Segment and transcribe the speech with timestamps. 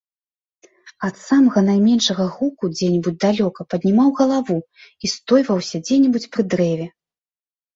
[1.07, 6.87] Ад самага найменшага гуку дзе-небудзь далёка паднімаў галаву і стойваўся дзе-небудзь пры дрэве.